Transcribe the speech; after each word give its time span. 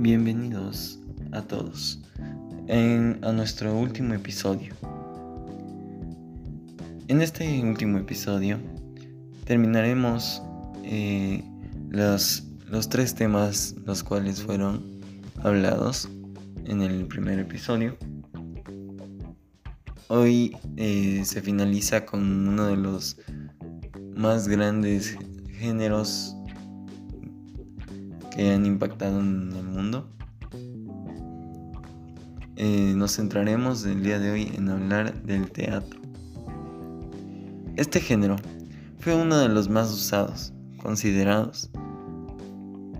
Bienvenidos 0.00 1.00
a 1.32 1.42
todos 1.42 1.98
en, 2.68 3.18
a 3.24 3.32
nuestro 3.32 3.76
último 3.76 4.14
episodio. 4.14 4.72
En 7.08 7.20
este 7.20 7.60
último 7.64 7.98
episodio 7.98 8.60
terminaremos 9.44 10.40
eh, 10.84 11.42
los, 11.90 12.44
los 12.68 12.88
tres 12.88 13.16
temas 13.16 13.74
los 13.86 14.04
cuales 14.04 14.40
fueron 14.40 15.00
hablados 15.42 16.08
en 16.66 16.80
el 16.82 17.04
primer 17.08 17.40
episodio. 17.40 17.98
Hoy 20.06 20.56
eh, 20.76 21.22
se 21.24 21.42
finaliza 21.42 22.06
con 22.06 22.46
uno 22.46 22.66
de 22.68 22.76
los 22.76 23.16
más 24.14 24.46
grandes 24.46 25.18
géneros 25.58 26.37
que 28.38 28.52
han 28.52 28.66
impactado 28.66 29.18
en 29.18 29.52
el 29.52 29.64
mundo. 29.64 30.08
Eh, 32.54 32.92
nos 32.94 33.16
centraremos 33.16 33.84
el 33.84 34.04
día 34.04 34.20
de 34.20 34.30
hoy 34.30 34.52
en 34.54 34.68
hablar 34.68 35.24
del 35.24 35.50
teatro. 35.50 35.98
Este 37.74 37.98
género 37.98 38.36
fue 39.00 39.16
uno 39.16 39.38
de 39.38 39.48
los 39.48 39.68
más 39.68 39.90
usados, 39.90 40.52
considerados 40.80 41.68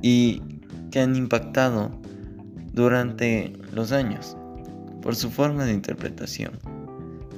y 0.03 0.43
que 0.91 0.99
han 0.99 1.15
impactado 1.15 1.93
durante 2.73 3.53
los 3.73 3.93
años 3.93 4.37
por 5.03 5.15
su 5.15 5.31
forma 5.31 5.67
de 5.67 5.73
interpretación 5.73 6.59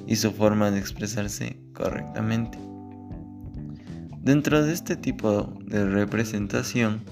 y 0.06 0.16
su 0.16 0.32
forma 0.32 0.70
de 0.70 0.78
expresarse 0.78 1.60
correctamente. 1.74 2.58
Dentro 4.22 4.64
de 4.64 4.72
este 4.72 4.96
tipo 4.96 5.52
de 5.66 5.84
representación 5.84 7.02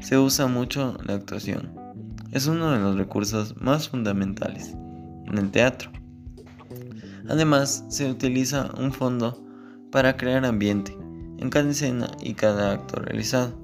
se 0.00 0.18
usa 0.18 0.46
mucho 0.46 0.96
la 1.04 1.14
actuación. 1.14 1.74
Es 2.32 2.46
uno 2.46 2.70
de 2.70 2.78
los 2.78 2.96
recursos 2.96 3.56
más 3.60 3.88
fundamentales 3.88 4.74
en 5.26 5.38
el 5.38 5.50
teatro. 5.50 5.90
Además, 7.28 7.84
se 7.88 8.10
utiliza 8.10 8.70
un 8.78 8.92
fondo 8.92 9.42
para 9.90 10.16
crear 10.16 10.44
ambiente 10.44 10.96
en 11.38 11.50
cada 11.50 11.70
escena 11.70 12.10
y 12.20 12.34
cada 12.34 12.72
acto 12.72 13.00
realizado. 13.00 13.58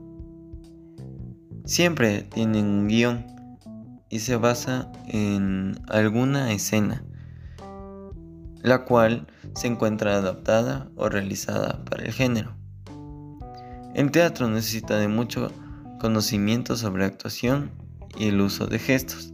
Siempre 1.65 2.23
tienen 2.23 2.67
un 2.67 2.89
guion 2.89 3.25
y 4.09 4.19
se 4.19 4.37
basa 4.37 4.91
en 5.09 5.79
alguna 5.89 6.53
escena, 6.53 7.05
la 8.63 8.85
cual 8.85 9.27
se 9.55 9.69
encuentra 9.69 10.17
adaptada 10.17 10.91
o 10.97 11.09
realizada 11.09 11.85
para 11.85 12.05
el 12.05 12.13
género. 12.13 12.57
El 13.95 14.11
teatro 14.11 14.49
necesita 14.49 14.99
de 14.99 15.09
mucho 15.09 15.51
conocimiento 16.03 16.77
sobre 16.77 17.05
actuación 17.05 17.71
y 18.19 18.27
el 18.27 18.41
uso 18.41 18.67
de 18.67 18.81
gestos 18.81 19.33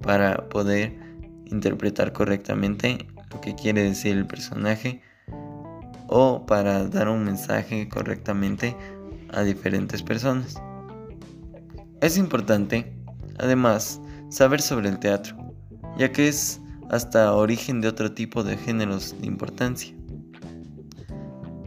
para 0.00 0.48
poder 0.48 0.98
interpretar 1.44 2.14
correctamente 2.14 3.06
lo 3.30 3.42
que 3.42 3.54
quiere 3.54 3.82
decir 3.82 4.16
el 4.16 4.26
personaje 4.26 5.02
o 6.08 6.46
para 6.46 6.88
dar 6.88 7.10
un 7.10 7.24
mensaje 7.24 7.90
correctamente 7.90 8.74
a 9.34 9.42
diferentes 9.42 10.02
personas. 10.02 10.54
Es 12.00 12.16
importante, 12.16 12.96
además, 13.38 14.00
saber 14.30 14.62
sobre 14.62 14.88
el 14.88 14.98
teatro, 14.98 15.36
ya 15.98 16.10
que 16.10 16.26
es 16.26 16.58
hasta 16.88 17.34
origen 17.34 17.82
de 17.82 17.88
otro 17.88 18.12
tipo 18.12 18.42
de 18.42 18.56
géneros 18.56 19.14
de 19.20 19.26
importancia. 19.26 19.94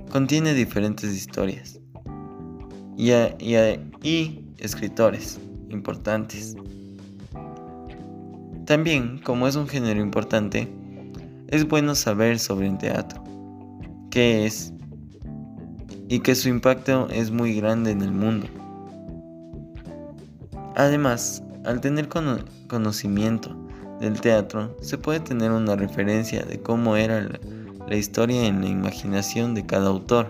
Contiene 0.09 0.55
diferentes 0.55 1.11
historias, 1.15 1.79
y, 2.97 3.11
y 4.03 4.45
escritores 4.57 5.39
importantes. 5.69 6.55
También, 8.65 9.19
como 9.19 9.47
es 9.47 9.55
un 9.55 9.67
género 9.67 10.01
importante, 10.01 10.67
es 11.49 11.67
bueno 11.67 11.93
saber 11.93 12.39
sobre 12.39 12.67
el 12.67 12.77
teatro, 12.77 13.23
qué 14.09 14.45
es 14.45 14.73
y 16.07 16.19
que 16.19 16.35
su 16.35 16.49
impacto 16.49 17.07
es 17.09 17.31
muy 17.31 17.55
grande 17.55 17.91
en 17.91 18.01
el 18.01 18.11
mundo. 18.11 18.47
Además, 20.75 21.43
al 21.65 21.81
tener 21.81 22.09
conocimiento 22.67 23.55
del 23.99 24.19
teatro, 24.19 24.75
se 24.81 24.97
puede 24.97 25.19
tener 25.19 25.51
una 25.51 25.75
referencia 25.75 26.43
de 26.43 26.59
cómo 26.59 26.95
era 26.95 27.27
la 27.87 27.95
historia 27.95 28.45
en 28.45 28.61
la 28.61 28.67
imaginación 28.67 29.53
de 29.55 29.65
cada 29.65 29.87
autor 29.87 30.29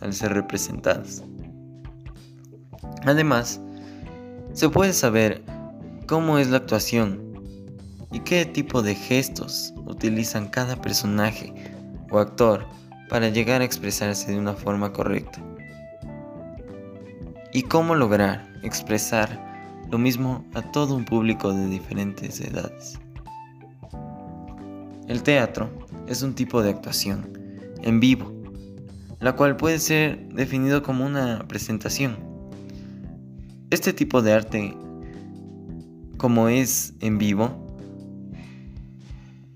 al 0.00 0.12
ser 0.12 0.34
representadas. 0.34 1.22
Además, 3.04 3.60
se 4.52 4.68
puede 4.68 4.92
saber 4.92 5.42
cómo 6.06 6.38
es 6.38 6.48
la 6.48 6.58
actuación 6.58 7.22
y 8.10 8.20
qué 8.20 8.44
tipo 8.44 8.82
de 8.82 8.94
gestos 8.94 9.74
utilizan 9.86 10.48
cada 10.48 10.80
personaje 10.80 11.52
o 12.10 12.18
actor 12.18 12.66
para 13.08 13.28
llegar 13.28 13.60
a 13.60 13.64
expresarse 13.64 14.32
de 14.32 14.38
una 14.38 14.54
forma 14.54 14.92
correcta. 14.92 15.40
Y 17.52 17.62
cómo 17.62 17.94
lograr 17.94 18.48
expresar 18.62 19.28
lo 19.90 19.98
mismo 19.98 20.44
a 20.54 20.62
todo 20.70 20.94
un 20.94 21.04
público 21.04 21.52
de 21.52 21.66
diferentes 21.66 22.40
edades. 22.40 22.98
El 25.06 25.22
teatro 25.22 25.70
es 26.06 26.22
un 26.22 26.34
tipo 26.34 26.62
de 26.62 26.70
actuación 26.70 27.32
en 27.82 28.00
vivo, 28.00 28.32
la 29.20 29.34
cual 29.34 29.56
puede 29.56 29.78
ser 29.78 30.28
definido 30.28 30.82
como 30.82 31.06
una 31.06 31.46
presentación 31.48 32.27
este 33.70 33.92
tipo 33.92 34.22
de 34.22 34.32
arte, 34.32 34.74
como 36.16 36.48
es 36.48 36.94
en 37.00 37.18
vivo, 37.18 37.66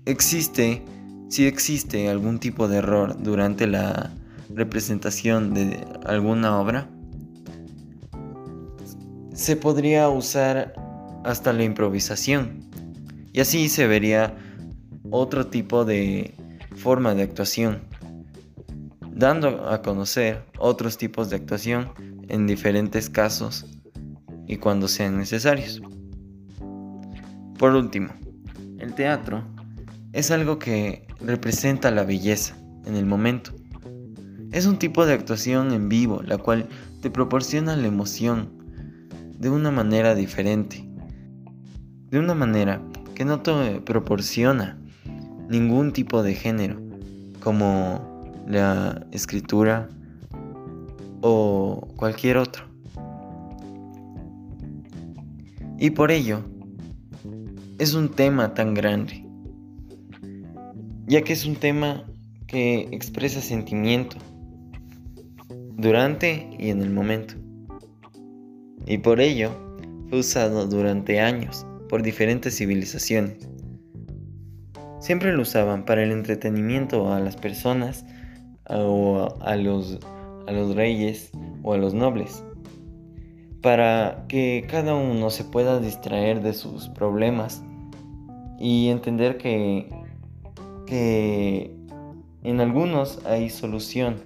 existe, 0.05 0.83
si 1.29 1.47
existe 1.47 2.09
algún 2.09 2.39
tipo 2.39 2.67
de 2.67 2.77
error 2.77 3.21
durante 3.21 3.65
la 3.65 4.11
representación 4.49 5.53
de 5.55 5.83
alguna 6.05 6.59
obra, 6.59 6.87
se 9.33 9.55
podría 9.55 10.09
usar 10.09 10.75
hasta 11.23 11.51
la 11.51 11.63
improvisación 11.63 12.69
y 13.31 13.39
así 13.39 13.67
se 13.67 13.87
vería 13.87 14.35
otro 15.09 15.47
tipo 15.47 15.85
de 15.85 16.35
forma 16.75 17.15
de 17.15 17.23
actuación, 17.23 17.81
dando 19.11 19.67
a 19.67 19.81
conocer 19.81 20.45
otros 20.59 20.99
tipos 20.99 21.31
de 21.31 21.37
actuación 21.37 21.89
en 22.27 22.45
diferentes 22.45 23.09
casos 23.09 23.65
y 24.47 24.57
cuando 24.57 24.87
sean 24.87 25.17
necesarios. 25.17 25.81
Por 27.57 27.75
último, 27.75 28.09
el 28.79 28.93
teatro 28.93 29.43
es 30.11 30.31
algo 30.31 30.59
que 30.59 31.07
representa 31.21 31.91
la 31.91 32.03
belleza 32.03 32.57
en 32.85 32.95
el 32.95 33.05
momento. 33.05 33.51
Es 34.51 34.65
un 34.65 34.77
tipo 34.77 35.05
de 35.05 35.13
actuación 35.13 35.71
en 35.71 35.89
vivo, 35.89 36.21
la 36.23 36.37
cual 36.37 36.67
te 37.01 37.09
proporciona 37.09 37.75
la 37.75 37.87
emoción 37.87 38.49
de 39.39 39.49
una 39.49 39.71
manera 39.71 40.15
diferente. 40.15 40.87
De 42.09 42.19
una 42.19 42.35
manera 42.35 42.81
que 43.15 43.25
no 43.25 43.41
te 43.41 43.81
proporciona 43.81 44.77
ningún 45.49 45.93
tipo 45.93 46.21
de 46.23 46.35
género, 46.35 46.79
como 47.39 48.43
la 48.47 49.05
escritura 49.11 49.89
o 51.21 51.87
cualquier 51.95 52.37
otro. 52.37 52.72
Y 55.83 55.89
por 55.89 56.11
ello, 56.11 56.39
es 57.77 57.93
un 57.93 58.07
tema 58.07 58.53
tan 58.53 58.73
grande, 58.73 59.25
ya 61.07 61.23
que 61.23 61.33
es 61.33 61.45
un 61.45 61.57
tema 61.57 62.05
que 62.47 62.87
expresa 62.93 63.41
sentimiento 63.41 64.15
durante 65.75 66.47
y 66.57 66.69
en 66.69 66.81
el 66.81 66.89
momento. 66.89 67.33
Y 68.85 68.99
por 68.99 69.19
ello 69.19 69.51
fue 70.07 70.19
usado 70.19 70.67
durante 70.67 71.19
años 71.19 71.65
por 71.89 72.01
diferentes 72.01 72.55
civilizaciones. 72.57 73.49
Siempre 75.01 75.33
lo 75.33 75.41
usaban 75.41 75.83
para 75.83 76.01
el 76.01 76.13
entretenimiento 76.13 77.11
a 77.11 77.19
las 77.19 77.35
personas 77.35 78.05
o 78.69 79.37
a 79.41 79.57
los, 79.57 79.99
a 80.47 80.51
los 80.53 80.75
reyes 80.75 81.29
o 81.61 81.73
a 81.73 81.77
los 81.77 81.93
nobles 81.93 82.41
para 83.63 84.25
que 84.27 84.67
cada 84.69 84.93
uno 84.93 85.29
se 85.29 85.45
pueda 85.45 85.79
distraer 85.79 86.41
de 86.43 86.53
sus 86.53 86.89
problemas 86.89 87.63
y 88.59 88.89
entender 88.89 89.37
que, 89.37 89.89
que 90.85 91.73
en 92.43 92.59
algunos 92.59 93.25
hay 93.25 93.49
solución 93.49 94.17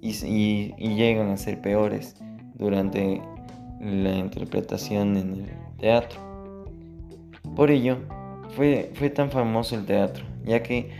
y, 0.00 0.72
llegan 0.78 1.28
a 1.28 1.36
ser 1.36 1.60
peores 1.60 2.16
durante 2.54 3.20
la 3.80 4.16
interpretación 4.16 5.18
en 5.18 5.34
el 5.34 5.50
teatro. 5.78 6.18
Por 7.54 7.70
ello, 7.70 7.98
fue, 8.56 8.90
fue 8.94 9.10
tan 9.10 9.30
famoso 9.30 9.76
el 9.76 9.84
teatro, 9.84 10.24
ya 10.42 10.62
que 10.62 10.90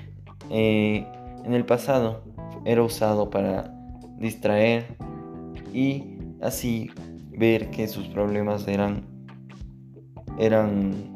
eh, 0.50 1.06
en 1.46 1.54
el 1.54 1.64
pasado 1.64 2.24
era 2.66 2.82
usado 2.82 3.30
para 3.30 3.74
distraer 4.18 4.84
y 5.72 6.04
así 6.42 6.90
ver 7.36 7.70
que 7.70 7.88
sus 7.88 8.06
problemas 8.08 8.66
eran 8.68 9.14
eran 10.38 11.14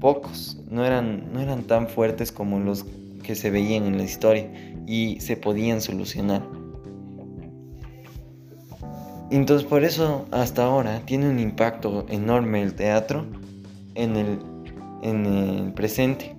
pocos, 0.00 0.60
no 0.68 0.84
eran, 0.84 1.32
no 1.32 1.40
eran 1.40 1.62
tan 1.62 1.88
fuertes 1.88 2.32
como 2.32 2.58
los 2.58 2.84
que 3.22 3.34
se 3.34 3.50
veían 3.50 3.84
en 3.84 3.96
la 3.96 4.04
historia 4.04 4.50
y 4.86 5.20
se 5.20 5.36
podían 5.36 5.80
solucionar. 5.80 6.42
Entonces 9.30 9.66
por 9.66 9.84
eso 9.84 10.26
hasta 10.30 10.64
ahora 10.64 11.00
tiene 11.06 11.28
un 11.28 11.38
impacto 11.38 12.06
enorme 12.08 12.62
el 12.62 12.74
teatro 12.74 13.24
en 13.94 14.16
el, 14.16 14.38
en 15.02 15.26
el 15.26 15.72
presente. 15.72 16.36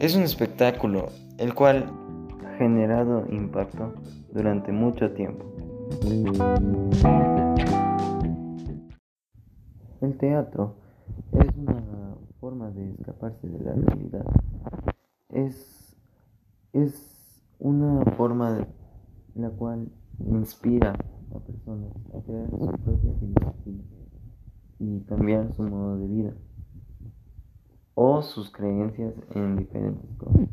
Es 0.00 0.16
un 0.16 0.22
espectáculo 0.22 1.08
el 1.38 1.54
cual 1.54 1.90
ha 2.44 2.58
generado 2.58 3.24
impacto 3.30 3.94
durante 4.32 4.72
mucho 4.72 5.10
tiempo. 5.12 5.46
El 10.02 10.18
teatro 10.18 10.74
es 11.30 11.56
una 11.56 12.16
forma 12.40 12.72
de 12.72 12.90
escaparse 12.90 13.48
de 13.48 13.64
la 13.64 13.72
realidad. 13.72 14.26
Es, 15.28 15.96
es 16.72 17.46
una 17.60 18.04
forma 18.16 18.66
la 19.36 19.50
cual 19.50 19.92
inspira 20.18 20.94
a 21.32 21.38
personas 21.38 21.94
a 22.14 22.20
crear 22.20 22.50
su 22.50 22.66
propia 22.84 23.14
filosofía 23.20 23.84
y 24.80 25.00
cambiar 25.02 25.52
su 25.52 25.62
modo 25.62 25.96
de 25.96 26.08
vida 26.08 26.34
o 27.94 28.22
sus 28.22 28.50
creencias 28.50 29.14
en 29.36 29.54
diferentes 29.54 30.10
cosas. 30.16 30.48